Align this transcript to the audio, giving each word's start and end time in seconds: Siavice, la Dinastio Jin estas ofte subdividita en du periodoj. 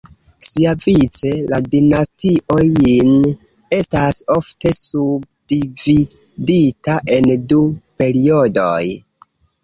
Siavice, 0.45 1.31
la 1.49 1.57
Dinastio 1.73 2.55
Jin 2.69 3.11
estas 3.79 4.17
ofte 4.35 4.71
subdividita 4.77 6.95
en 7.17 7.29
du 7.53 7.59
periodoj. 8.01 8.81